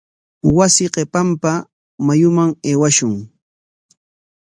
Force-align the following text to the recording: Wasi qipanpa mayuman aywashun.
Wasi 0.55 0.85
qipanpa 0.93 1.51
mayuman 2.05 2.49
aywashun. 2.67 3.13